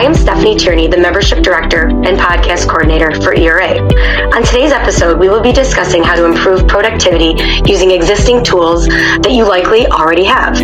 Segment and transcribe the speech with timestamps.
[0.00, 3.78] I am Stephanie Tierney, the Membership Director and Podcast Coordinator for ERA.
[4.34, 7.34] On today's episode, we will be discussing how to improve productivity
[7.70, 10.58] using existing tools that you likely already have.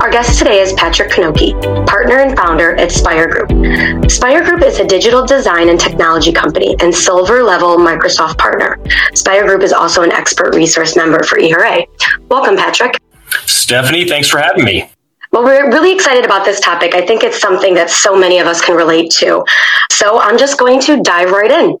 [0.00, 1.52] Our guest today is Patrick Knoche,
[1.86, 4.10] partner and founder at Spire Group.
[4.10, 8.78] Spire Group is a digital design and technology company and silver level Microsoft partner.
[9.12, 11.84] Spire Group is also an expert resource member for ERA.
[12.30, 12.96] Welcome, Patrick.
[13.44, 14.90] Stephanie, thanks for having me.
[15.30, 16.94] Well, we're really excited about this topic.
[16.94, 19.44] I think it's something that so many of us can relate to.
[19.90, 21.76] So I'm just going to dive right in.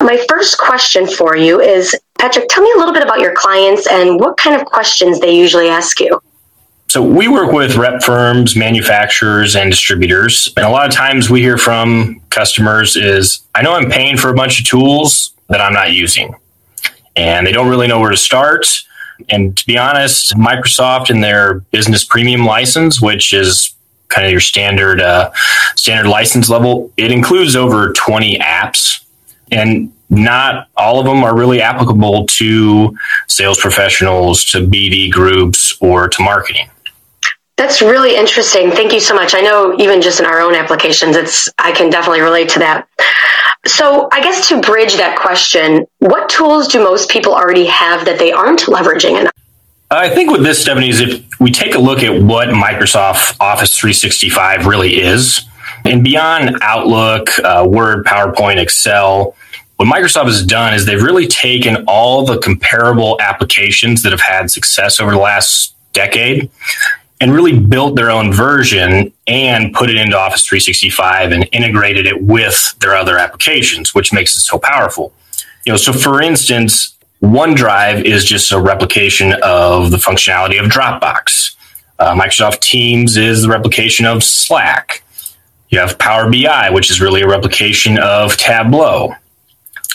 [0.00, 3.86] My first question for you is Patrick, tell me a little bit about your clients
[3.86, 6.20] and what kind of questions they usually ask you.
[6.88, 10.52] So we work with rep firms, manufacturers, and distributors.
[10.58, 14.28] And a lot of times we hear from customers is, I know I'm paying for
[14.28, 16.34] a bunch of tools that I'm not using.
[17.16, 18.66] And they don't really know where to start
[19.28, 23.74] and to be honest, Microsoft and their business premium license, which is
[24.08, 25.30] kind of your standard uh,
[25.76, 29.04] standard license level, it includes over 20 apps,
[29.50, 32.96] and not all of them are really applicable to
[33.28, 36.68] sales professionals, to BD groups, or to marketing.
[37.56, 38.70] That's really interesting.
[38.70, 39.34] Thank you so much.
[39.34, 42.88] I know even just in our own applications, it's I can definitely relate to that.
[43.66, 48.18] So, I guess to bridge that question, what tools do most people already have that
[48.18, 49.32] they aren't leveraging enough?
[49.90, 53.76] I think with this, Stephanie, is if we take a look at what Microsoft Office
[53.78, 55.42] 365 really is,
[55.84, 59.36] and beyond Outlook, uh, Word, PowerPoint, Excel,
[59.76, 64.50] what Microsoft has done is they've really taken all the comparable applications that have had
[64.50, 66.50] success over the last decade
[67.22, 72.20] and really built their own version and put it into Office 365 and integrated it
[72.20, 75.12] with their other applications, which makes it so powerful.
[75.64, 81.54] You know, so for instance, OneDrive is just a replication of the functionality of Dropbox.
[82.00, 85.04] Uh, Microsoft Teams is the replication of Slack.
[85.68, 89.14] You have Power BI, which is really a replication of Tableau.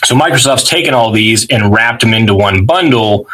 [0.02, 3.28] So Microsoft's taken all these and wrapped them into one bundle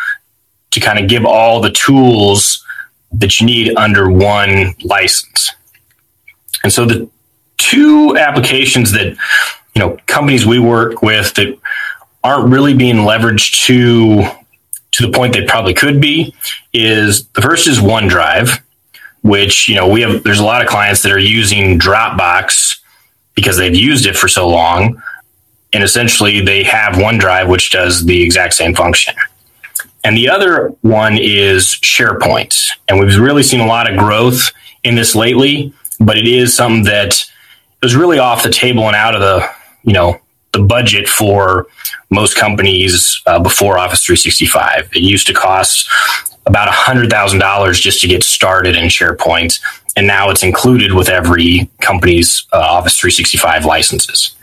[0.73, 2.64] to kind of give all the tools
[3.19, 5.53] that you need under one license.
[6.63, 7.09] And so the
[7.59, 9.17] two applications that
[9.75, 11.59] you know companies we work with that
[12.23, 14.25] aren't really being leveraged to
[14.93, 16.35] to the point they probably could be
[16.73, 18.61] is the first is OneDrive,
[19.23, 22.81] which you know we have there's a lot of clients that are using Dropbox
[23.35, 25.03] because they've used it for so long
[25.73, 29.15] and essentially they have OneDrive which does the exact same function.
[30.05, 32.69] And the other one is SharePoint.
[32.89, 34.53] And we've really seen a lot of growth
[34.85, 37.25] in this lately, but it is something that
[37.83, 39.49] was really off the table and out of the,
[39.83, 40.21] you know,
[40.53, 41.67] the budget for
[42.11, 44.91] most companies uh, before Office 365.
[44.95, 45.89] It used to cost
[46.47, 49.59] about $100,000 just to get started in SharePoint.
[49.97, 54.35] And now it's included with every company's uh, Office 365 licenses.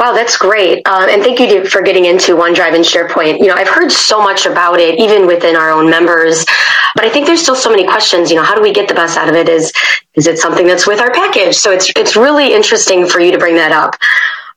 [0.00, 0.86] Wow, that's great.
[0.88, 3.38] Um, and thank you for getting into OneDrive and SharePoint.
[3.38, 6.46] You know, I've heard so much about it, even within our own members,
[6.94, 8.30] but I think there's still so many questions.
[8.30, 9.46] You know, how do we get the best out of it?
[9.46, 9.70] Is
[10.14, 11.56] is it something that's with our package?
[11.56, 13.94] So it's it's really interesting for you to bring that up.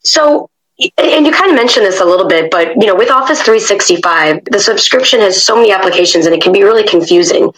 [0.06, 0.50] So
[0.98, 4.46] and you kind of mentioned this a little bit, but you know, with Office 365,
[4.46, 7.52] the subscription has so many applications and it can be really confusing.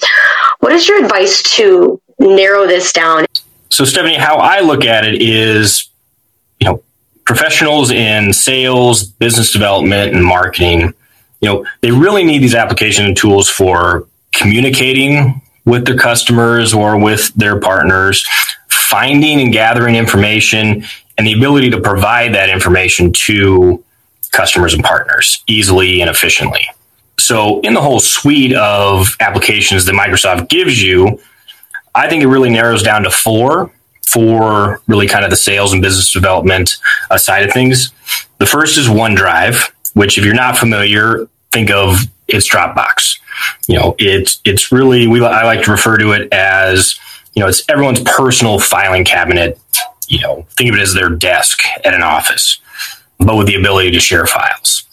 [0.60, 3.28] What is your advice to narrow this down?
[3.70, 5.88] So, Stephanie, how I look at it is,
[6.60, 6.84] you know,
[7.26, 10.94] professionals in sales, business development, and marketing,
[11.42, 16.98] you know, they really need these application and tools for communicating with their customers or
[16.98, 18.26] with their partners,
[18.70, 20.86] finding and gathering information,
[21.18, 23.84] and the ability to provide that information to
[24.32, 26.70] customers and partners easily and efficiently.
[27.18, 31.20] So, in the whole suite of applications that Microsoft gives you,
[31.96, 33.72] I think it really narrows down to four
[34.06, 36.78] for really kind of the sales and business development
[37.10, 37.92] uh, side of things.
[38.38, 43.20] The first is OneDrive, which if you're not familiar, think of it's Dropbox.
[43.68, 46.96] You know, it's it's really we I like to refer to it as
[47.34, 49.60] you know it's everyone's personal filing cabinet.
[50.08, 52.60] You know, think of it as their desk at an office,
[53.18, 54.84] but with the ability to share files.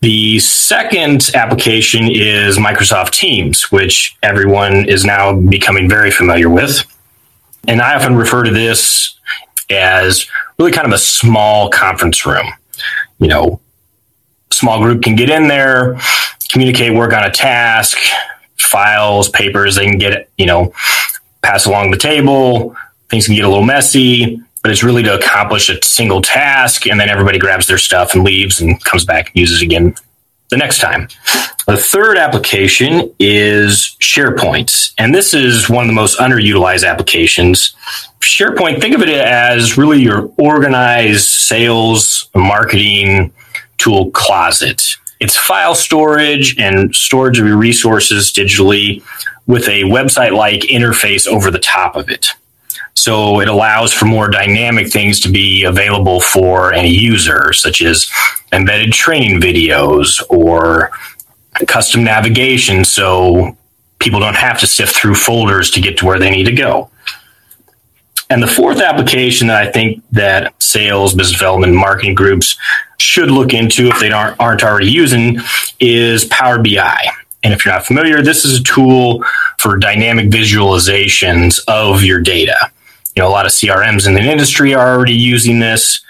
[0.00, 6.84] The second application is Microsoft Teams, which everyone is now becoming very familiar with.
[7.68, 9.18] And I often refer to this
[9.70, 10.26] as
[10.58, 12.46] really kind of a small conference room.
[13.18, 13.60] You know,
[14.52, 15.98] small group can get in there,
[16.50, 17.98] communicate, work on a task,
[18.56, 20.72] files, papers, they can get it, you know,
[21.42, 22.76] pass along the table.
[23.08, 26.86] Things can get a little messy, but it's really to accomplish a single task.
[26.86, 29.94] And then everybody grabs their stuff and leaves and comes back and uses again
[30.54, 31.08] the next time.
[31.66, 34.92] The third application is SharePoint.
[34.98, 37.74] And this is one of the most underutilized applications.
[38.20, 43.32] SharePoint, think of it as really your organized sales marketing
[43.78, 44.82] tool closet.
[45.20, 49.02] It's file storage and storage of your resources digitally
[49.46, 52.28] with a website like interface over the top of it.
[52.94, 58.08] So it allows for more dynamic things to be available for any user, such as
[58.52, 60.90] embedded training videos or
[61.66, 62.84] custom navigation.
[62.84, 63.56] So
[63.98, 66.90] people don't have to sift through folders to get to where they need to go.
[68.30, 72.56] And the fourth application that I think that sales, business development, marketing groups
[72.98, 75.40] should look into if they aren't, aren't already using
[75.78, 77.06] is Power BI.
[77.42, 79.22] And if you're not familiar, this is a tool
[79.58, 82.56] for dynamic visualizations of your data.
[83.16, 86.00] You know, a lot of CRMs in the industry are already using this,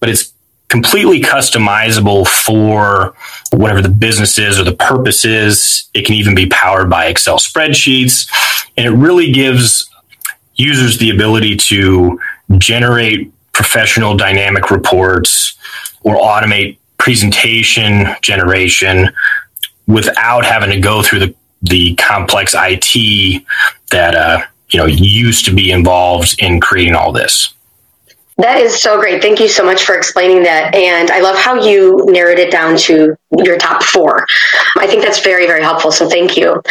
[0.00, 0.32] but it's
[0.68, 3.14] completely customizable for
[3.52, 5.88] whatever the business is or the purpose is.
[5.94, 8.28] It can even be powered by Excel spreadsheets.
[8.76, 9.88] And it really gives
[10.56, 12.20] users the ability to
[12.58, 15.56] generate professional dynamic reports
[16.02, 19.10] or automate presentation generation
[19.86, 23.42] without having to go through the, the complex IT
[23.90, 27.54] that uh, you know used to be involved in creating all this.
[28.38, 29.20] That is so great.
[29.20, 30.72] Thank you so much for explaining that.
[30.72, 34.26] And I love how you narrowed it down to your top four.
[34.76, 35.90] I think that's very, very helpful.
[35.90, 36.62] So thank you.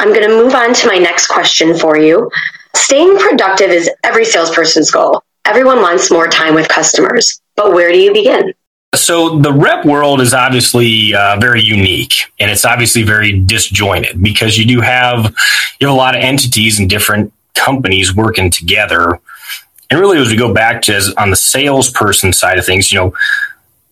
[0.00, 2.28] I'm going to move on to my next question for you.
[2.74, 5.22] Staying productive is every salesperson's goal.
[5.44, 8.52] Everyone wants more time with customers, but where do you begin?
[8.94, 14.58] So the rep world is obviously uh, very unique, and it's obviously very disjointed because
[14.58, 15.34] you do have
[15.80, 19.20] you have a lot of entities and different companies working together.
[19.90, 22.98] And really, as we go back to as on the salesperson side of things, you
[22.98, 23.14] know,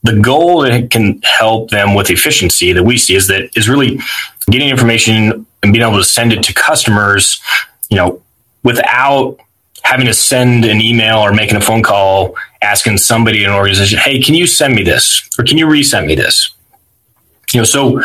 [0.03, 4.01] the goal that can help them with efficiency that we see is that is really
[4.51, 7.41] getting information and being able to send it to customers,
[7.91, 8.23] you know,
[8.63, 9.39] without
[9.83, 13.99] having to send an email or making a phone call asking somebody in an organization,
[13.99, 15.29] hey, can you send me this?
[15.39, 16.55] Or can you resend me this?
[17.53, 18.03] You know, so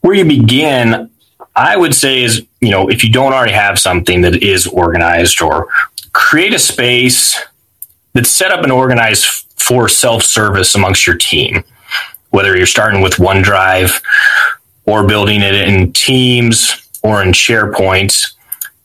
[0.00, 1.10] where you begin,
[1.54, 5.42] I would say is, you know, if you don't already have something that is organized
[5.42, 5.68] or
[6.12, 7.38] create a space
[8.14, 9.26] that's set up and organized
[9.56, 11.64] for self-service amongst your team,
[12.30, 14.02] whether you're starting with OneDrive
[14.86, 18.34] or building it in Teams or in SharePoint,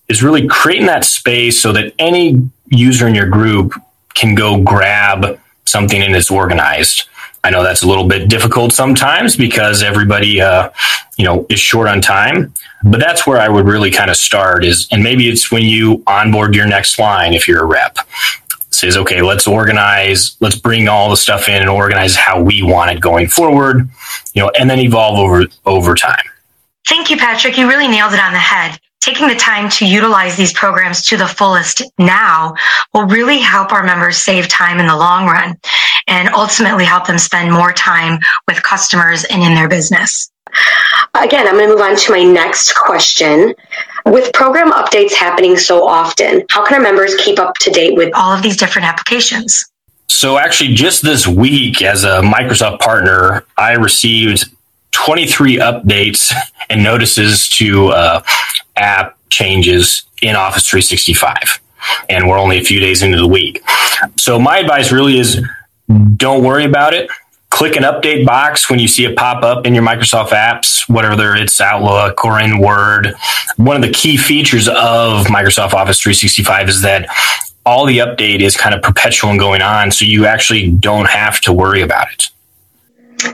[0.09, 3.73] is really creating that space so that any user in your group
[4.13, 7.07] can go grab something and it's organized.
[7.43, 10.69] I know that's a little bit difficult sometimes because everybody, uh,
[11.17, 12.53] you know, is short on time.
[12.83, 16.03] But that's where I would really kind of start is, and maybe it's when you
[16.07, 17.97] onboard your next line if you're a rep.
[18.69, 22.91] Says, okay, let's organize, let's bring all the stuff in and organize how we want
[22.91, 23.89] it going forward,
[24.33, 26.25] you know, and then evolve over over time.
[26.87, 27.57] Thank you, Patrick.
[27.57, 31.15] You really nailed it on the head taking the time to utilize these programs to
[31.15, 32.53] the fullest now
[32.93, 35.57] will really help our members save time in the long run
[36.07, 38.19] and ultimately help them spend more time
[38.49, 40.29] with customers and in their business.
[41.15, 43.55] Again, I'm going to move on to my next question.
[44.05, 48.13] With program updates happening so often, how can our members keep up to date with
[48.13, 49.65] all of these different applications?
[50.07, 54.49] So, actually, just this week, as a Microsoft partner, I received
[54.91, 56.33] 23 updates
[56.69, 58.21] and notices to uh,
[58.77, 61.59] app changes in Office 365.
[62.09, 63.61] And we're only a few days into the week.
[64.17, 65.41] So my advice really is
[66.15, 67.09] don't worry about it.
[67.49, 71.35] Click an update box when you see it pop up in your Microsoft apps, whether
[71.35, 73.15] it's Outlook or in Word.
[73.55, 77.07] One of the key features of Microsoft Office 365 is that
[77.65, 81.39] all the update is kind of perpetual and going on, so you actually don't have
[81.41, 82.29] to worry about it.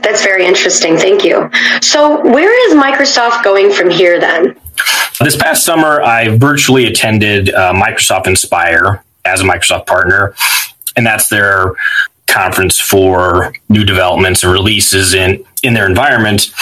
[0.02, 0.96] That's very interesting.
[0.96, 1.50] Thank you.
[1.82, 4.56] So, where is Microsoft going from here then?
[5.20, 10.34] This past summer, I virtually attended uh, Microsoft Inspire as a Microsoft partner,
[10.96, 11.74] and that's their
[12.26, 16.52] conference for new developments and releases in, in their environment.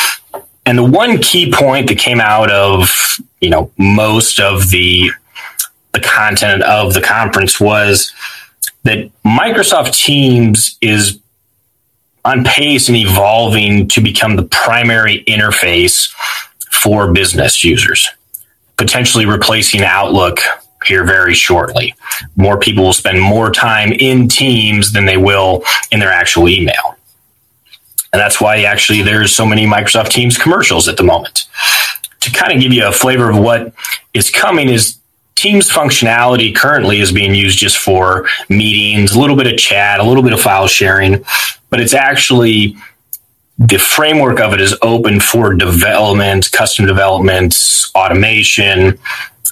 [0.66, 5.10] And the one key point that came out of you know most of the
[5.92, 8.12] the content of the conference was
[8.84, 11.18] that Microsoft Teams is
[12.24, 16.14] on pace and evolving to become the primary interface
[16.82, 18.08] for business users,
[18.76, 20.40] potentially replacing Outlook
[20.84, 21.94] here very shortly.
[22.36, 25.62] More people will spend more time in Teams than they will
[25.92, 26.96] in their actual email.
[28.12, 31.44] And that's why actually there's so many Microsoft Teams commercials at the moment.
[32.20, 33.72] To kind of give you a flavor of what
[34.12, 34.98] is coming is
[35.34, 40.04] Teams functionality currently is being used just for meetings, a little bit of chat, a
[40.04, 41.24] little bit of file sharing,
[41.68, 42.76] but it's actually
[43.68, 47.56] the framework of it is open for development, custom development,
[47.94, 48.98] automation,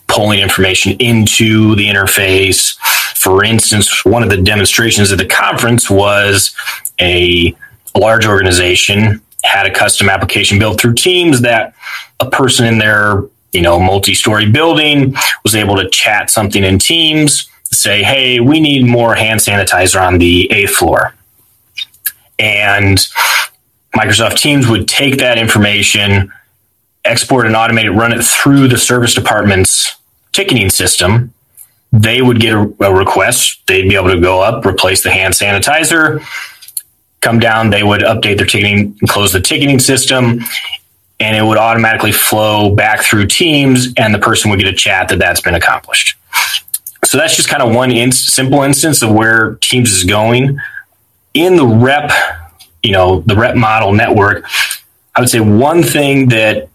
[0.08, 2.76] pulling information into the interface.
[3.16, 6.54] For instance, one of the demonstrations at the conference was
[7.00, 7.56] a
[7.96, 11.74] large organization had a custom application built through Teams that
[12.18, 15.14] a person in their you know multi-story building
[15.44, 20.18] was able to chat something in Teams, say, "Hey, we need more hand sanitizer on
[20.18, 21.14] the eighth floor,"
[22.38, 23.06] and
[23.94, 26.32] Microsoft Teams would take that information,
[27.04, 29.96] export and automate it, run it through the service department's
[30.32, 31.32] ticketing system.
[31.92, 33.62] They would get a, a request.
[33.66, 36.24] They'd be able to go up, replace the hand sanitizer,
[37.20, 40.40] come down, they would update their ticketing and close the ticketing system,
[41.18, 45.08] and it would automatically flow back through Teams, and the person would get a chat
[45.08, 46.16] that that's been accomplished.
[47.04, 50.58] So that's just kind of one simple instance of where Teams is going.
[51.34, 52.10] In the rep,
[52.82, 54.44] you know, the rep model network,
[55.14, 56.68] I would say one thing that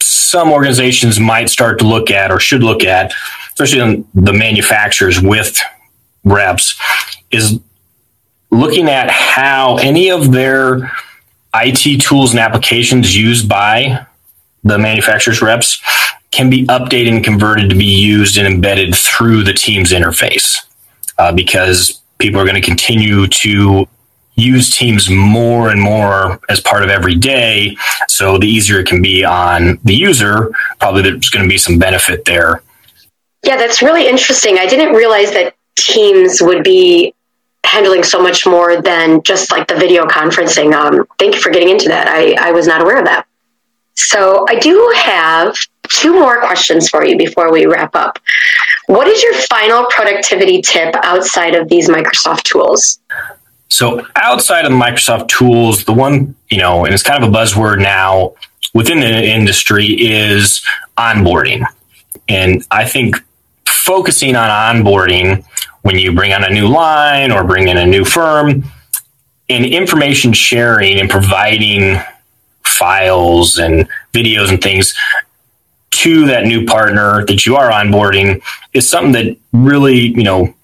[0.00, 3.12] some organizations might start to look at or should look at,
[3.48, 5.58] especially on the manufacturers with
[6.24, 6.80] reps,
[7.30, 7.60] is
[8.50, 10.92] looking at how any of their
[11.54, 14.06] IT tools and applications used by
[14.62, 15.80] the manufacturer's reps
[16.30, 20.56] can be updated and converted to be used and embedded through the Teams interface
[21.18, 23.88] uh, because people are going to continue to
[24.36, 27.76] use Teams more and more as part of every day.
[28.08, 31.78] So the easier it can be on the user, probably there's going to be some
[31.78, 32.62] benefit there.
[33.42, 34.58] Yeah, that's really interesting.
[34.58, 37.14] I didn't realize that Teams would be
[37.64, 40.72] handling so much more than just like the video conferencing.
[40.72, 42.08] Um, thank you for getting into that.
[42.08, 43.26] I, I was not aware of that.
[43.94, 45.56] So I do have
[45.88, 48.18] two more questions for you before we wrap up.
[48.86, 53.00] What is your final productivity tip outside of these Microsoft tools?
[53.68, 57.80] So outside of Microsoft tools, the one, you know, and it's kind of a buzzword
[57.80, 58.34] now
[58.74, 60.64] within the industry is
[60.96, 61.64] onboarding.
[62.28, 63.16] And I think
[63.66, 65.44] focusing on onboarding
[65.82, 68.64] when you bring on a new line or bring in a new firm
[69.48, 72.00] and information sharing and providing
[72.64, 74.94] files and videos and things
[75.90, 78.42] to that new partner that you are onboarding
[78.72, 80.54] is something that really, you know,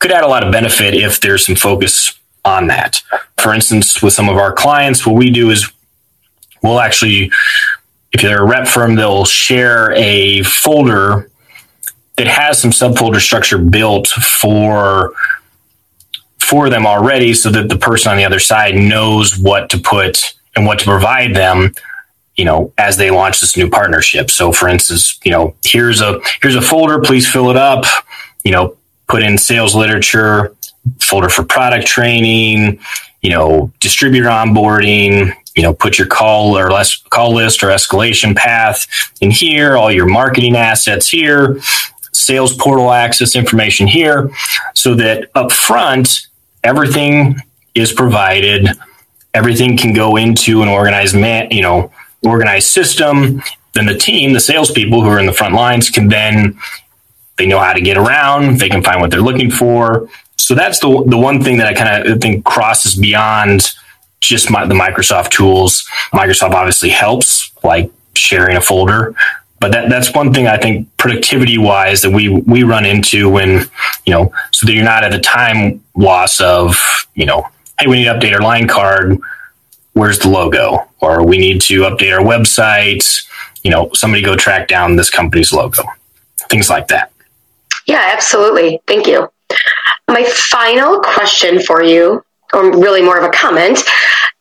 [0.00, 3.00] could add a lot of benefit if there's some focus on that.
[3.38, 5.70] For instance, with some of our clients, what we do is
[6.62, 7.30] we'll actually,
[8.12, 11.30] if they're a rep firm, they'll share a folder
[12.20, 15.14] it has some subfolder structure built for
[16.38, 20.34] for them already so that the person on the other side knows what to put
[20.54, 21.72] and what to provide them
[22.36, 26.20] you know as they launch this new partnership so for instance you know here's a
[26.42, 27.84] here's a folder please fill it up
[28.44, 28.76] you know
[29.10, 30.54] put in sales literature
[31.00, 32.78] folder for product training
[33.20, 38.34] you know distributor onboarding you know put your call or less call list or escalation
[38.34, 38.86] path
[39.20, 41.60] in here all your marketing assets here
[42.12, 44.30] sales portal access information here
[44.74, 46.28] so that up front,
[46.62, 47.36] everything
[47.74, 48.68] is provided.
[49.34, 51.90] Everything can go into an organized man, you know,
[52.22, 53.42] organized system.
[53.74, 56.58] Then the team, the salespeople who are in the front lines can then
[57.40, 58.60] they know how to get around.
[58.60, 60.08] They can find what they're looking for.
[60.36, 63.72] So that's the the one thing that I kind of think crosses beyond
[64.20, 65.86] just my, the Microsoft tools.
[66.12, 69.14] Microsoft obviously helps, like sharing a folder,
[69.60, 73.60] but that, that's one thing I think productivity wise that we, we run into when,
[74.04, 76.76] you know, so that you're not at the time loss of,
[77.14, 77.46] you know,
[77.78, 79.18] hey, we need to update our line card.
[79.92, 80.88] Where's the logo?
[81.00, 83.04] Or we need to update our website.
[83.62, 85.82] You know, somebody go track down this company's logo.
[86.48, 87.09] Things like that.
[87.86, 88.80] Yeah, absolutely.
[88.86, 89.28] Thank you.
[90.08, 93.78] My final question for you, or really more of a comment,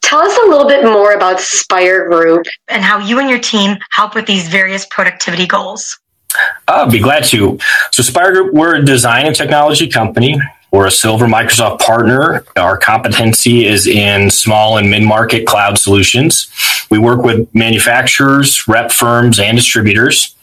[0.10, 3.78] Tell us a little bit more about Spire Group and how you and your team
[3.92, 6.00] help with these various productivity goals.
[6.68, 7.60] I'll be glad to.
[7.92, 10.42] So, Spire Group, we're a design and technology company.
[10.72, 12.44] We're a silver Microsoft partner.
[12.56, 16.52] Our competency is in small and mid market cloud solutions.
[16.90, 20.36] We work with manufacturers, rep firms, and distributors.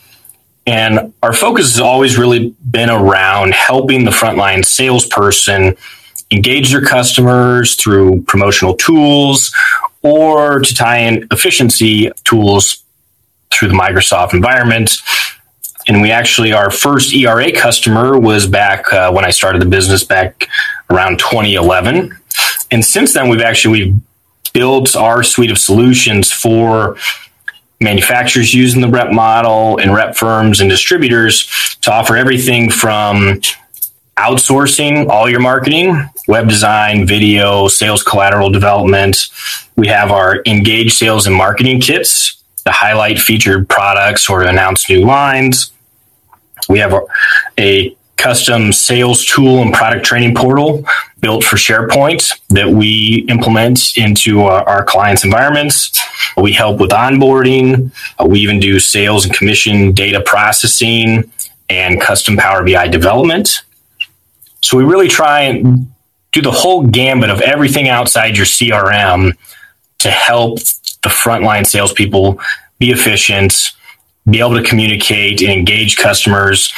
[0.66, 5.76] And our focus has always really been around helping the frontline salesperson
[6.32, 9.54] engage their customers through promotional tools
[10.02, 12.82] or to tie in efficiency tools
[13.52, 14.96] through the Microsoft environment.
[15.88, 20.02] And we actually, our first ERA customer was back uh, when I started the business
[20.02, 20.48] back
[20.90, 22.16] around 2011.
[22.72, 23.96] And since then, we've actually we've
[24.52, 26.96] built our suite of solutions for
[27.80, 33.40] manufacturers using the rep model and rep firms and distributors to offer everything from
[34.16, 39.28] outsourcing all your marketing, web design, video, sales collateral development.
[39.76, 45.04] We have our engage sales and marketing kits to highlight featured products or announce new
[45.04, 45.72] lines.
[46.68, 47.00] We have a,
[47.58, 50.84] a custom sales tool and product training portal
[51.26, 55.98] built for SharePoint that we implement into our, our clients' environments.
[56.36, 57.90] We help with onboarding.
[58.16, 61.28] Uh, we even do sales and commission data processing
[61.68, 63.62] and custom Power BI development.
[64.60, 65.92] So we really try and
[66.30, 69.32] do the whole gambit of everything outside your CRM
[69.98, 70.60] to help
[71.02, 72.38] the frontline salespeople
[72.78, 73.72] be efficient,
[74.30, 76.72] be able to communicate and engage customers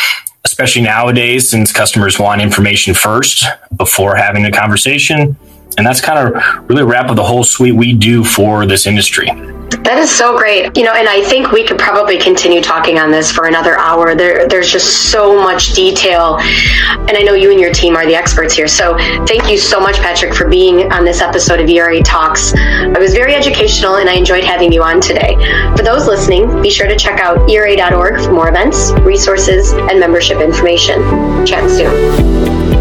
[0.45, 3.45] especially nowadays since customers want information first
[3.77, 5.37] before having a conversation.
[5.77, 8.87] And that's kind of really a wrap up the whole suite we do for this
[8.87, 9.29] industry.
[9.71, 10.77] That is so great.
[10.77, 14.15] You know, and I think we could probably continue talking on this for another hour.
[14.15, 16.39] There, there's just so much detail.
[16.39, 18.69] And I know you and your team are the experts here.
[18.69, 18.97] So
[19.27, 22.53] thank you so much, Patrick, for being on this episode of ERA Talks.
[22.55, 25.37] It was very educational and I enjoyed having you on today.
[25.77, 30.41] For those listening, be sure to check out ERA.org for more events, resources, and membership
[30.41, 30.99] information.
[31.47, 32.78] Chat soon.